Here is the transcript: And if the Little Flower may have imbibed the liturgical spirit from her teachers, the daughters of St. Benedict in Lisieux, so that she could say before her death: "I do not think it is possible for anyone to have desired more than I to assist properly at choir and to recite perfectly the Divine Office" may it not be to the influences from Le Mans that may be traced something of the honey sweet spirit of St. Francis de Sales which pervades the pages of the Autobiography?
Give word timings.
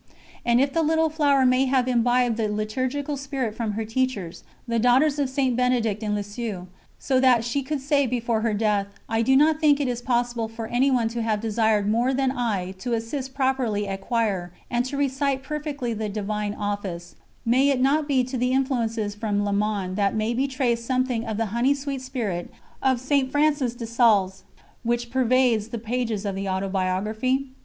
And 0.43 0.59
if 0.59 0.73
the 0.73 0.81
Little 0.81 1.11
Flower 1.11 1.45
may 1.45 1.65
have 1.65 1.87
imbibed 1.87 2.35
the 2.37 2.47
liturgical 2.49 3.15
spirit 3.17 3.53
from 3.55 3.73
her 3.73 3.85
teachers, 3.85 4.43
the 4.67 4.79
daughters 4.79 5.19
of 5.19 5.29
St. 5.29 5.55
Benedict 5.55 6.01
in 6.01 6.15
Lisieux, 6.15 6.65
so 6.97 7.19
that 7.19 7.43
she 7.45 7.61
could 7.61 7.79
say 7.79 8.07
before 8.07 8.41
her 8.41 8.55
death: 8.55 8.87
"I 9.07 9.21
do 9.21 9.35
not 9.37 9.59
think 9.59 9.79
it 9.79 9.87
is 9.87 10.01
possible 10.01 10.47
for 10.47 10.65
anyone 10.65 11.07
to 11.09 11.21
have 11.21 11.39
desired 11.39 11.87
more 11.87 12.15
than 12.15 12.31
I 12.31 12.71
to 12.79 12.93
assist 12.93 13.35
properly 13.35 13.87
at 13.87 14.01
choir 14.01 14.51
and 14.71 14.83
to 14.85 14.97
recite 14.97 15.43
perfectly 15.43 15.93
the 15.93 16.09
Divine 16.09 16.55
Office" 16.55 17.13
may 17.45 17.69
it 17.69 17.79
not 17.79 18.07
be 18.07 18.23
to 18.23 18.39
the 18.39 18.53
influences 18.53 19.13
from 19.13 19.45
Le 19.45 19.53
Mans 19.53 19.95
that 19.97 20.15
may 20.15 20.33
be 20.33 20.47
traced 20.47 20.83
something 20.83 21.23
of 21.25 21.37
the 21.37 21.45
honey 21.53 21.75
sweet 21.75 22.01
spirit 22.01 22.49
of 22.81 22.99
St. 22.99 23.31
Francis 23.31 23.75
de 23.75 23.85
Sales 23.85 24.45
which 24.81 25.11
pervades 25.11 25.67
the 25.67 25.77
pages 25.77 26.25
of 26.25 26.33
the 26.33 26.49
Autobiography? 26.49 27.51